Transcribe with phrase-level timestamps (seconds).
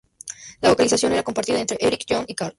[0.61, 2.49] La vocalización era compartida entre Eric, John y Karl.